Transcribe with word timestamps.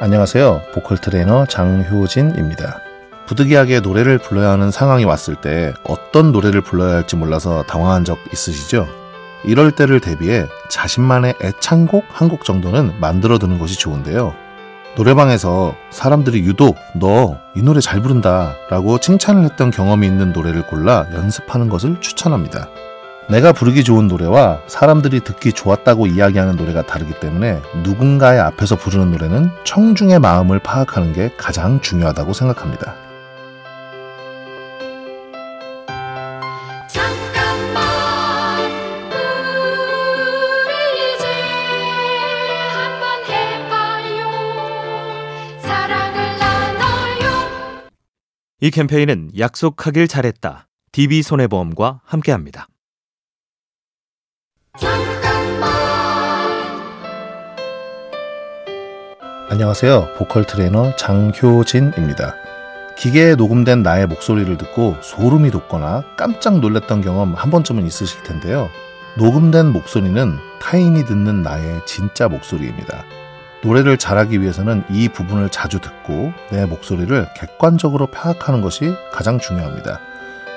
안녕하세요. 0.00 0.62
보컬 0.74 0.96
트레이너 0.98 1.44
장효진입니다. 1.46 2.80
부득이하게 3.26 3.80
노래를 3.80 4.18
불러야 4.18 4.50
하는 4.50 4.70
상황이 4.70 5.04
왔을 5.04 5.34
때 5.36 5.74
어떤 5.84 6.32
노래를 6.32 6.62
불러야 6.62 6.94
할지 6.96 7.16
몰라서 7.16 7.62
당황한 7.64 8.04
적 8.04 8.18
있으시죠? 8.32 8.88
이럴 9.44 9.70
때를 9.72 10.00
대비해 10.00 10.46
자신만의 10.70 11.34
애창곡 11.42 12.04
한 12.08 12.28
곡 12.30 12.44
정도는 12.44 12.94
만들어 13.00 13.38
두는 13.38 13.58
것이 13.58 13.78
좋은데요. 13.78 14.34
노래방에서 14.96 15.74
사람들이 15.90 16.40
유독 16.44 16.76
너 16.94 17.36
이 17.56 17.62
노래 17.62 17.80
잘 17.80 18.00
부른다 18.00 18.54
라고 18.70 18.98
칭찬을 18.98 19.44
했던 19.44 19.70
경험이 19.70 20.06
있는 20.06 20.32
노래를 20.32 20.62
골라 20.66 21.06
연습하는 21.12 21.68
것을 21.68 22.00
추천합니다. 22.00 22.68
내가 23.28 23.52
부르기 23.52 23.84
좋은 23.84 24.08
노래와 24.08 24.62
사람들이 24.66 25.20
듣기 25.20 25.52
좋았다고 25.52 26.06
이야기하는 26.06 26.56
노래가 26.56 26.82
다르기 26.82 27.20
때문에 27.20 27.60
누군가의 27.82 28.40
앞에서 28.40 28.76
부르는 28.76 29.12
노래는 29.12 29.50
청중의 29.64 30.18
마음을 30.18 30.58
파악하는 30.58 31.12
게 31.12 31.30
가장 31.36 31.80
중요하다고 31.80 32.32
생각합니다. 32.32 32.94
이 48.62 48.70
캠페인은 48.70 49.30
약속하길 49.38 50.06
잘했다. 50.06 50.68
DB손해보험과 50.92 52.02
함께합니다. 52.04 52.68
안녕하세요. 59.50 60.10
보컬 60.16 60.44
트레이너 60.44 60.94
장효진입니다. 60.94 62.36
기계에 62.96 63.34
녹음된 63.34 63.82
나의 63.82 64.06
목소리를 64.06 64.56
듣고 64.56 64.96
소름이 65.00 65.50
돋거나 65.50 66.04
깜짝 66.16 66.60
놀랐던 66.60 67.00
경험 67.00 67.34
한 67.34 67.50
번쯤은 67.50 67.84
있으실 67.84 68.22
텐데요. 68.22 68.70
녹음된 69.16 69.72
목소리는 69.72 70.38
타인이 70.62 71.04
듣는 71.04 71.42
나의 71.42 71.80
진짜 71.84 72.28
목소리입니다. 72.28 73.02
노래를 73.64 73.98
잘하기 73.98 74.40
위해서는 74.40 74.84
이 74.88 75.08
부분을 75.08 75.48
자주 75.48 75.80
듣고 75.80 76.32
내 76.52 76.64
목소리를 76.64 77.26
객관적으로 77.36 78.06
파악하는 78.06 78.60
것이 78.60 78.94
가장 79.10 79.40
중요합니다. 79.40 79.98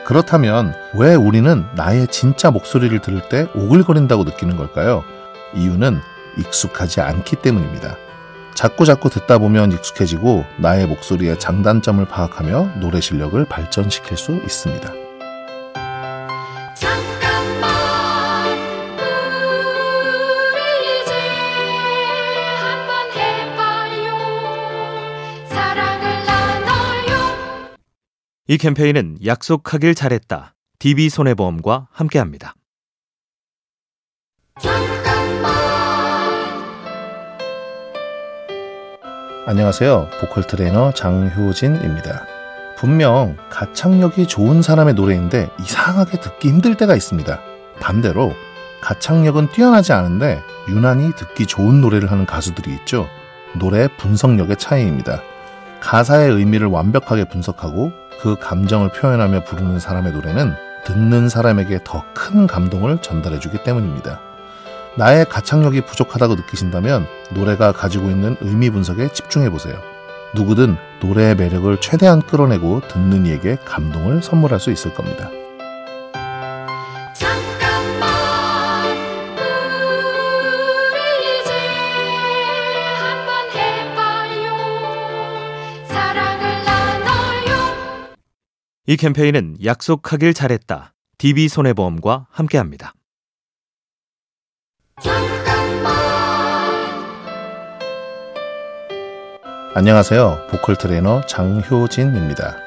그렇다면 0.05 0.75
왜 0.94 1.16
우리는 1.16 1.66
나의 1.73 2.05
진짜 2.09 2.52
목소리를 2.52 2.99
들을 2.99 3.27
때 3.27 3.47
오글거린다고 3.55 4.23
느끼는 4.23 4.55
걸까요? 4.55 5.03
이유는 5.55 5.99
익숙하지 6.38 7.02
않기 7.02 7.38
때문입니다. 7.38 7.97
자꾸 8.55 8.85
자꾸 8.85 9.09
듣다 9.09 9.37
보면 9.37 9.71
익숙해지고 9.71 10.45
나의 10.57 10.87
목소리의 10.87 11.39
장단점을 11.39 12.03
파악하며 12.05 12.79
노래 12.79 13.01
실력을 13.01 13.43
발전시킬 13.45 14.17
수 14.17 14.33
있습니다. 14.35 14.93
이 28.45 28.57
캠페인은 28.57 29.17
약속하길 29.25 29.95
잘했다. 29.95 30.53
DB손해보험과 30.79 31.87
함께합니다. 31.91 32.55
안녕하세요. 39.45 40.08
보컬 40.22 40.44
트레이너 40.44 40.94
장효진입니다. 40.94 42.26
분명 42.77 43.36
가창력이 43.49 44.26
좋은 44.27 44.61
사람의 44.61 44.93
노래인데 44.93 45.49
이상하게 45.59 46.21
듣기 46.21 46.48
힘들 46.48 46.76
때가 46.76 46.95
있습니다. 46.95 47.39
반대로 47.81 48.33
가창력은 48.81 49.49
뛰어나지 49.52 49.92
않은데 49.92 50.42
유난히 50.70 51.11
듣기 51.17 51.45
좋은 51.45 51.81
노래를 51.81 52.09
하는 52.09 52.26
가수들이 52.26 52.73
있죠. 52.76 53.08
노래 53.59 53.89
분석력의 53.98 54.55
차이입니다. 54.55 55.21
가사의 55.81 56.31
의미를 56.31 56.67
완벽하게 56.67 57.25
분석하고 57.25 57.92
그 58.21 58.37
감정을 58.39 58.92
표현하며 58.93 59.43
부르는 59.43 59.80
사람의 59.80 60.14
노래는 60.14 60.54
듣는 60.86 61.27
사람에게 61.27 61.80
더 61.83 62.04
큰 62.14 62.48
감동을 62.48 62.99
전달해주기 63.02 63.64
때문입니다. 63.64 64.21
나의 64.95 65.26
가창력이 65.26 65.81
부족하다고 65.81 66.36
느끼신다면 66.36 67.08
노래가 67.31 67.71
가지고 67.71 68.09
있는 68.09 68.37
의미 68.42 68.70
분석에 68.70 69.11
집중해 69.11 69.49
보세요. 69.49 69.81
누구든 70.36 70.77
노래의 71.02 71.36
매력을 71.36 71.76
최대한 71.81 72.21
끌어내고 72.21 72.81
듣는 72.87 73.26
이에게 73.26 73.58
감동을 73.65 74.21
선물할 74.21 74.59
수 74.59 74.71
있을 74.71 74.93
겁니다. 74.93 75.30
이 88.86 88.98
캠페인은 88.98 89.55
약속하길 89.64 90.33
잘했다. 90.33 90.93
DB손해보험과 91.17 92.27
함께합니다. 92.30 92.93
안녕하세요. 99.76 100.49
보컬 100.52 100.76
트레이너 100.76 101.21
장효진입니다. 101.26 102.58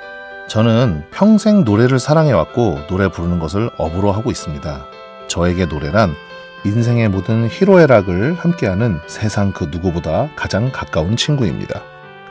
저는 0.48 1.04
평생 1.12 1.62
노래를 1.62 2.00
사랑해왔고 2.00 2.86
노래 2.88 3.06
부르는 3.08 3.38
것을 3.38 3.70
업으로 3.78 4.10
하고 4.10 4.32
있습니다. 4.32 4.84
저에게 5.28 5.66
노래란 5.66 6.16
인생의 6.64 7.08
모든 7.10 7.46
희로애락을 7.48 8.34
함께하는 8.34 8.98
세상 9.06 9.52
그 9.52 9.68
누구보다 9.70 10.30
가장 10.34 10.72
가까운 10.72 11.14
친구입니다. 11.14 11.80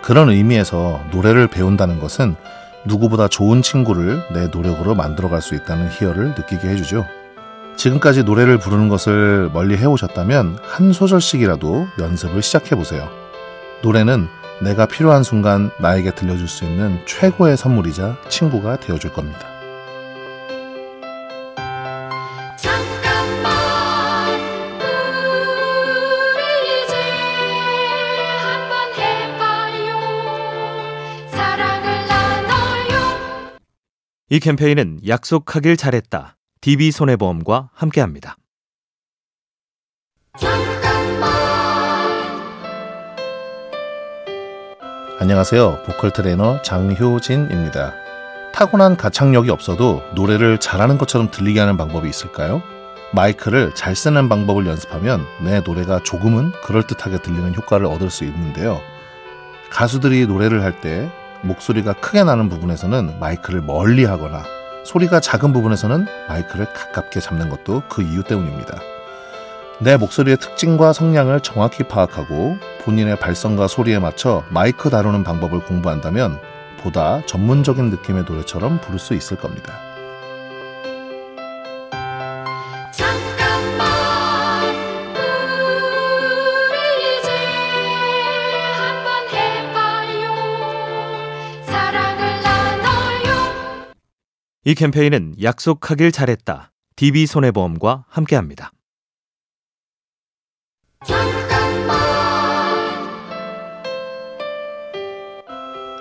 그런 0.01 0.29
의미에서 0.29 1.05
노래를 1.11 1.47
배운다는 1.47 2.01
것은 2.01 2.35
누구보다 2.83 3.29
좋은 3.29 3.61
친구를 3.61 4.21
내 4.33 4.47
노력으로 4.47 4.93
만들어갈 4.93 5.41
수 5.41 5.55
있다는 5.55 5.89
희열을 5.89 6.35
느끼게 6.37 6.67
해주죠. 6.67 7.05
지금까지 7.77 8.23
노래를 8.23 8.57
부르는 8.57 8.89
것을 8.89 9.49
멀리 9.53 9.77
해오셨다면 9.77 10.59
한 10.63 10.93
소절씩이라도 10.93 11.87
연습을 11.99 12.41
시작해보세요. 12.41 13.09
노래는 13.81 14.27
내가 14.61 14.85
필요한 14.85 15.23
순간 15.23 15.69
나에게 15.79 16.15
들려줄 16.15 16.47
수 16.47 16.63
있는 16.63 16.99
최고의 17.05 17.57
선물이자 17.57 18.17
친구가 18.29 18.79
되어줄 18.79 19.13
겁니다. 19.13 19.55
이 34.27 34.39
캠페인은 34.39 35.01
약속하길 35.07 35.77
잘했다. 35.77 36.34
DB손해보험과 36.65 37.69
함께합니다. 37.73 38.37
안녕하세요. 45.19 45.83
보컬 45.85 46.11
트레이너 46.11 46.61
장효진입니다. 46.63 47.93
타고난 48.53 48.97
가창력이 48.97 49.49
없어도 49.51 50.01
노래를 50.15 50.59
잘하는 50.59 50.97
것처럼 50.97 51.29
들리게 51.29 51.59
하는 51.59 51.77
방법이 51.77 52.09
있을까요? 52.09 52.61
마이크를 53.13 53.75
잘 53.75 53.95
쓰는 53.95 54.27
방법을 54.27 54.65
연습하면 54.65 55.23
내 55.43 55.59
노래가 55.61 56.01
조금은 56.03 56.51
그럴듯하게 56.63 57.19
들리는 57.21 57.53
효과를 57.55 57.85
얻을 57.85 58.09
수 58.09 58.23
있는데요. 58.25 58.79
가수들이 59.69 60.25
노래를 60.25 60.63
할 60.63 60.81
때 60.81 61.11
목소리가 61.43 61.93
크게 61.93 62.23
나는 62.23 62.49
부분에서는 62.49 63.19
마이크를 63.19 63.61
멀리 63.61 64.03
하거나 64.03 64.43
소리가 64.85 65.19
작은 65.19 65.51
부분에서는 65.51 66.05
마이크를 66.29 66.71
가깝게 66.71 67.19
잡는 67.19 67.49
것도 67.49 67.83
그 67.89 68.01
이유 68.01 68.23
때문입니다. 68.23 68.79
내 69.79 69.97
목소리의 69.97 70.37
특징과 70.37 70.93
성량을 70.93 71.41
정확히 71.41 71.83
파악하고 71.83 72.57
본인의 72.83 73.19
발성과 73.19 73.67
소리에 73.67 73.99
맞춰 73.99 74.43
마이크 74.49 74.89
다루는 74.89 75.23
방법을 75.23 75.59
공부한다면 75.61 76.39
보다 76.79 77.25
전문적인 77.25 77.89
느낌의 77.89 78.23
노래처럼 78.23 78.79
부를 78.79 78.99
수 78.99 79.15
있을 79.15 79.37
겁니다. 79.37 79.73
이 94.67 94.73
캠페인은 94.73 95.35
약속하길 95.43 96.11
잘했다. 96.11 96.71
DB손해보험과 96.95 98.05
함께합니다. 98.09 98.71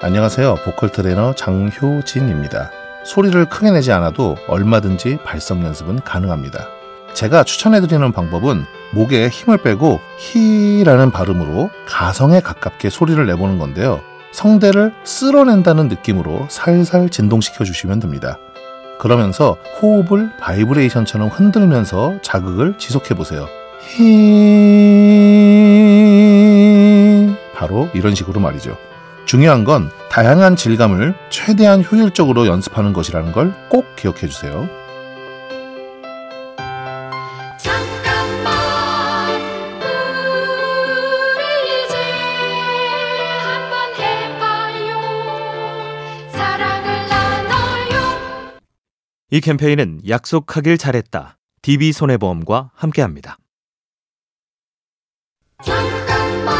안녕하세요. 0.00 0.54
보컬 0.64 0.90
트레이너 0.92 1.34
장효진입니다. 1.34 2.70
소리를 3.04 3.46
크게 3.50 3.70
내지 3.70 3.92
않아도 3.92 4.38
얼마든지 4.48 5.18
발성 5.26 5.62
연습은 5.62 6.00
가능합니다. 6.00 6.66
제가 7.12 7.44
추천해드리는 7.44 8.12
방법은 8.12 8.64
목에 8.94 9.28
힘을 9.28 9.58
빼고 9.58 10.00
히라는 10.18 11.10
발음으로 11.10 11.68
가성에 11.86 12.40
가깝게 12.40 12.88
소리를 12.88 13.26
내보는 13.26 13.58
건데요. 13.58 14.00
성대를 14.32 14.94
쓸어낸다는 15.04 15.88
느낌으로 15.88 16.46
살살 16.48 17.10
진동시켜 17.10 17.64
주시면 17.64 18.00
됩니다. 18.00 18.38
그러면서 19.04 19.58
호흡을 19.82 20.30
바이브레이션처럼 20.40 21.28
흔들면서 21.28 22.14
자극을 22.22 22.78
지속해 22.78 23.14
보세요. 23.14 23.46
히 23.82 24.00
바로 27.54 27.90
이런 27.92 28.14
식으로 28.14 28.40
말이죠. 28.40 28.78
중요한 29.26 29.64
건 29.64 29.90
다양한 30.10 30.56
질감을 30.56 31.14
최대한 31.28 31.84
효율적으로 31.84 32.46
연습하는 32.46 32.94
것이라는 32.94 33.32
걸 33.32 33.52
꼭 33.68 33.94
기억해 33.94 34.26
주세요. 34.26 34.66
이 49.34 49.40
캠페인은 49.40 50.02
약속하길 50.08 50.78
잘했다. 50.78 51.38
DB손해보험과 51.62 52.70
함께합니다. 52.72 53.36
잠깐만 55.64 56.54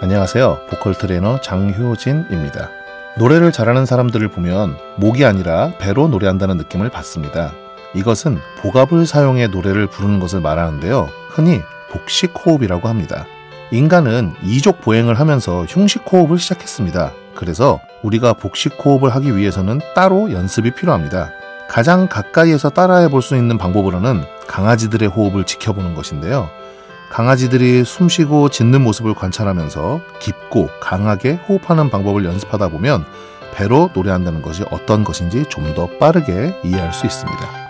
안녕하세요. 0.00 0.66
보컬 0.68 0.94
트레이너 0.94 1.40
장효진입니다. 1.40 2.68
노래를 3.16 3.52
잘하는 3.52 3.86
사람들을 3.86 4.28
보면 4.32 4.76
목이 4.98 5.24
아니라 5.24 5.78
배로 5.78 6.08
노래한다는 6.08 6.56
느낌을 6.56 6.90
받습니다. 6.90 7.52
이것은 7.94 8.40
복압을 8.60 9.06
사용해 9.06 9.46
노래를 9.46 9.86
부르는 9.86 10.18
것을 10.18 10.40
말하는데요. 10.40 11.08
흔히 11.28 11.60
복식 11.92 12.34
호흡이라고 12.44 12.88
합니다. 12.88 13.24
인간은 13.70 14.34
이족 14.42 14.80
보행을 14.80 15.14
하면서 15.20 15.64
흉식 15.64 16.12
호흡을 16.12 16.38
시작했습니다. 16.38 17.19
그래서 17.34 17.80
우리가 18.02 18.32
복식 18.34 18.84
호흡을 18.84 19.14
하기 19.14 19.36
위해서는 19.36 19.80
따로 19.94 20.32
연습이 20.32 20.70
필요합니다. 20.72 21.30
가장 21.68 22.08
가까이에서 22.08 22.70
따라해 22.70 23.08
볼 23.08 23.22
수 23.22 23.36
있는 23.36 23.56
방법으로는 23.58 24.24
강아지들의 24.48 25.08
호흡을 25.08 25.44
지켜보는 25.44 25.94
것인데요. 25.94 26.48
강아지들이 27.10 27.84
숨 27.84 28.08
쉬고 28.08 28.48
짖는 28.50 28.82
모습을 28.82 29.14
관찰하면서 29.14 30.00
깊고 30.20 30.68
강하게 30.80 31.34
호흡하는 31.48 31.90
방법을 31.90 32.24
연습하다 32.24 32.68
보면 32.68 33.04
배로 33.52 33.90
노래한다는 33.94 34.42
것이 34.42 34.64
어떤 34.70 35.02
것인지 35.04 35.44
좀 35.48 35.74
더 35.74 35.86
빠르게 35.98 36.58
이해할 36.64 36.92
수 36.92 37.06
있습니다. 37.06 37.69